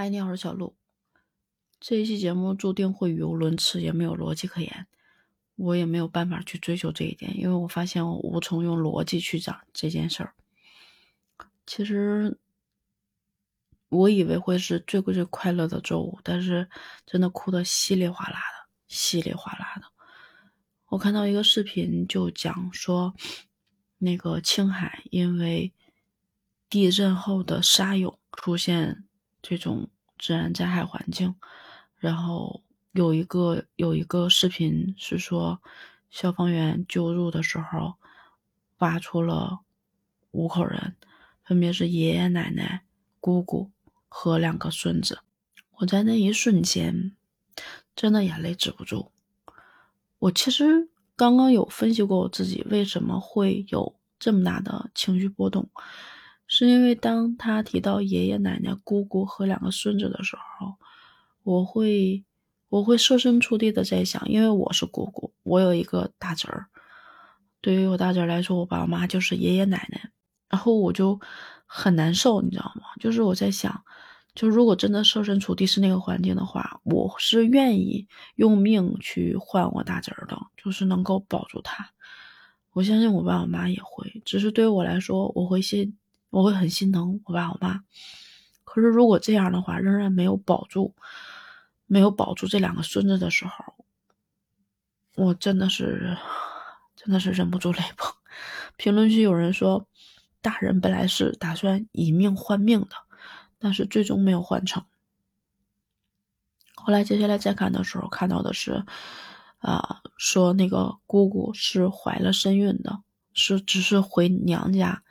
[0.00, 0.74] 嗨，你好，我是小鹿。
[1.78, 4.86] 这一期节目注定会语无伦次，也没有逻辑可言。
[5.56, 10.32] 我也没有办法去追求这一点，因为我发现我无从用逻辑去讲这件事儿。
[11.66, 12.38] 其实，
[13.90, 16.70] 我以为会是最最快乐的周五，但是
[17.04, 19.86] 真的哭得稀里哗啦的，稀里哗啦的。
[20.86, 23.14] 我看到一个视频，就讲说，
[23.98, 25.74] 那个青海因为
[26.70, 29.04] 地震后的沙涌出现。
[29.42, 29.88] 这种
[30.18, 31.34] 自然灾害环境，
[31.96, 32.62] 然后
[32.92, 35.60] 有一个有一个视频是说，
[36.10, 37.94] 消防员救入的时候，
[38.78, 39.60] 挖出了
[40.30, 40.96] 五口人，
[41.44, 42.82] 分别是爷爷奶奶、
[43.20, 43.70] 姑姑
[44.08, 45.20] 和两个孙子。
[45.76, 47.16] 我在那一瞬间，
[47.96, 49.10] 真的眼泪止不住。
[50.18, 55.70] 我其实刚刚有分析过我自己为什么会有这么大的情绪波动。
[56.52, 60.74] 是因为当他提到爷爷奶奶、姑姑和两个孙子的时候，
[61.44, 62.24] 我会
[62.68, 66.66] 我会设身处地的在想，因为我是姑姑，我有一个大侄儿，
[67.60, 70.10] 对于我大侄儿来说，我爸我妈就是爷爷奶奶，
[70.48, 71.20] 然后我就
[71.66, 72.82] 很难受，你知道吗？
[72.98, 73.84] 就是我在想，
[74.34, 81.88] 就如果真的设身处地是那个环境的话，我是愿意用命去换我大侄儿的，就是能够保住他。
[82.72, 85.94] 我相信我爸我妈也会，只是对于我来说，我会先。
[86.30, 87.82] 我会很心疼我爸我妈，
[88.64, 90.94] 可是如果这样的话，仍然没有保住，
[91.86, 93.84] 没有保住这两个孙子的时候，
[95.16, 96.16] 我真的是，
[96.94, 98.08] 真的是忍不住泪崩。
[98.76, 99.86] 评论区有人说，
[100.40, 102.90] 大人本来是打算以命换命的，
[103.58, 104.84] 但是最终没有换成。
[106.76, 108.84] 后来接下来再看的时候，看到的是，
[109.58, 113.02] 啊，说那个姑姑是怀了身孕的，
[113.34, 115.02] 是只是回娘家。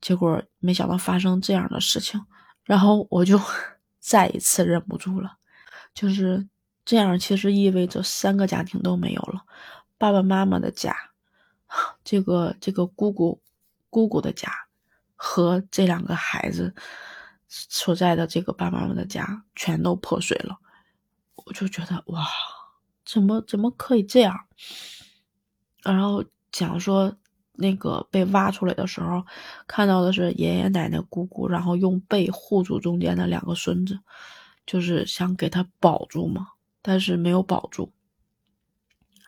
[0.00, 2.24] 结果没想到发生这样的事情，
[2.64, 3.40] 然后我就
[3.98, 5.36] 再一次忍不住了。
[5.92, 6.48] 就是
[6.84, 9.42] 这样，其实意味着三个家庭都没有了：
[9.98, 10.94] 爸爸妈妈的家，
[12.04, 13.42] 这个这个姑姑
[13.90, 14.52] 姑姑的家，
[15.16, 16.74] 和这两个孩子
[17.48, 20.56] 所在的这个爸爸妈妈的家全都破碎了。
[21.34, 22.24] 我就觉得哇，
[23.04, 24.46] 怎么怎么可以这样？
[25.82, 27.16] 然后讲说。
[27.58, 29.26] 那个被挖出来的时候，
[29.66, 33.98] 看到的是爷爷奶奶、姑姑，然后用背护住中间的两个孙子，
[34.64, 36.48] 就是想给他保住嘛，
[36.80, 37.92] 但是没有保住。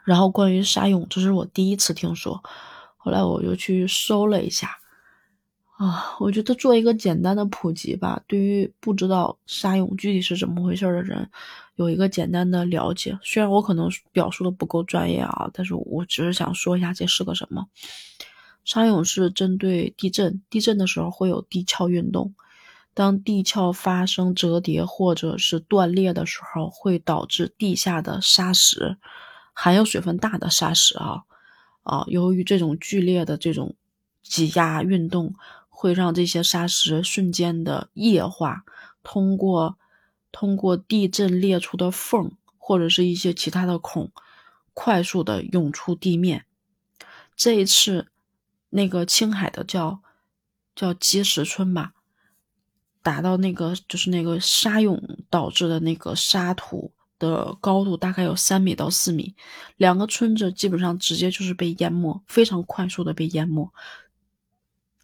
[0.05, 2.43] 然后关于沙涌，这是我第一次听说，
[2.97, 4.79] 后来我就去搜了一下，
[5.81, 11.31] 啊，我觉得做一个简单的普及吧，对于不知道沙涌具体是怎么回事的人，
[11.77, 13.19] 有一个简单的了解。
[13.23, 17.67] 虽然我可能表述的不够专业啊，但是我只是想说一下这是个什么。
[18.63, 22.35] 沙涌是针对地震，地震的时候会有地壳运动，
[22.93, 28.99] 当地壳发生折叠或者是断裂的时候，会导致地下的沙石，
[29.55, 31.23] 含有水分大的沙石啊
[31.85, 33.75] 啊，由于这种剧烈的这种
[34.23, 35.35] 挤压运动，
[35.81, 38.65] 会让这些沙石瞬间的液化，
[39.03, 39.79] 通过
[40.31, 44.13] 通过地震裂出的缝或者是一些其他的孔，
[44.75, 46.45] 快速的涌出地面。
[47.35, 48.09] 这一次。
[48.73, 50.01] 那个青海的叫
[50.77, 51.93] 叫积石村吧，
[53.03, 59.35] 达到那个就是那个沙涌导致的那个沙土的高度大概有三米到四米，
[59.77, 63.69] 两个村子基本上直接就是被淹没，非常快速的被淹没，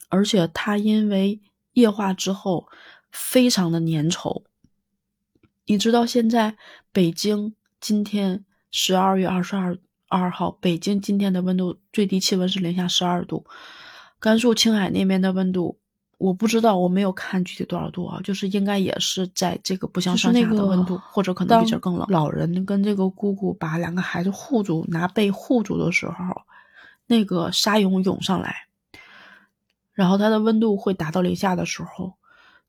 [0.09, 1.41] 而且它因为
[1.73, 2.69] 液化之后
[3.11, 4.43] 非常的粘稠。
[5.65, 6.57] 你知道现在
[6.93, 9.79] 北京今天十二月二十二。
[10.09, 13.45] 二号，北京今天的温度最低气温是零下十二度。
[14.21, 15.81] 甘肃青海那边的温度，
[16.17, 22.07] 我不知道，我没有看具体多少度啊，就是应该也是在这个不相上下的温度，或者可能比这更冷。
[22.09, 26.15] 老人跟这个姑姑把两个孩子护住，拿被护住的时候，
[27.09, 28.66] 那个沙涌涌上来，
[29.97, 32.15] 然后它的温度会达到零下的时候，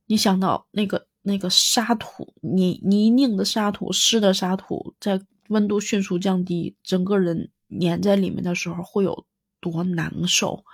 [0.08, 5.22] 你想到那个那个沙土泥泥泞的沙土湿的沙土在。
[5.50, 9.26] 温度迅速降低，整个人粘在里面的时候会有
[9.62, 10.66] 多难受？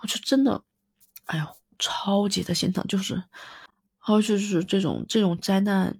[0.00, 0.62] 我就真的，
[1.24, 1.44] 哎呦，
[1.76, 2.84] 超级的心疼。
[2.86, 3.20] 就是，
[3.98, 5.98] 还有就是这种这种灾难，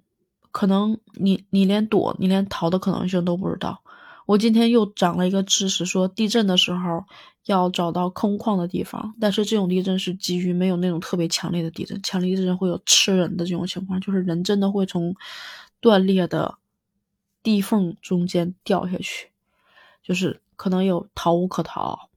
[0.51, 3.83] 可能你你连躲你连逃的可能性都不知道。
[4.25, 7.05] 我今天又长了一个知识，说地震的时候
[7.45, 15.15] 要找到空旷的地方，但是这种地震是基于没有那种特别强烈的地震，强烈地震会有吃人的这种情况，就是人真的会从
[15.79, 16.57] 断裂的。
[17.43, 19.29] 地缝中间掉下去，
[20.01, 22.09] 就是可能有逃无可逃。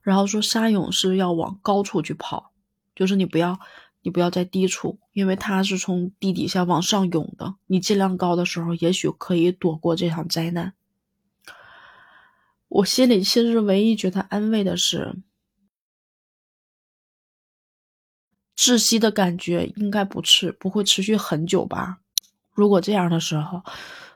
[0.00, 2.52] 然后说沙涌是要往高处去跑，
[2.96, 3.60] 就是你不要
[4.00, 7.56] 你不要在低处，因为它是从地底下往上涌的。
[7.66, 10.72] 你尽量高的时候，也许可以躲过这场灾难。
[12.72, 15.14] 我心里其实唯一觉得安慰的是，
[18.56, 21.98] 窒息的感觉应该不持不会持续很久吧？
[22.52, 23.62] 如果这样的时候，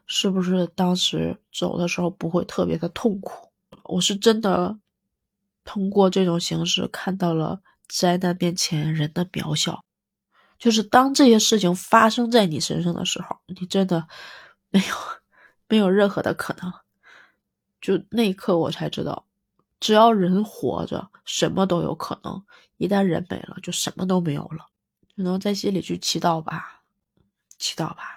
[0.06, 3.50] 是不是当时走的时候不会特别的痛苦？
[3.84, 4.78] 我是真的
[5.64, 7.60] 通过这种形式看到了。
[7.88, 9.84] 灾难面前，人的渺小，
[10.58, 14.08] 就是当这些事情发生在你身上的时候，你真的
[14.70, 14.94] 没有
[15.68, 16.72] 没有任何的可能。
[17.86, 19.24] 就那一刻，我才知道，
[19.78, 22.42] 只要人活着，什么都有可能；
[22.78, 24.66] 一旦人没了，就什么都没有了。
[25.14, 26.82] 只能在心里去祈祷吧，
[27.58, 28.15] 祈祷吧。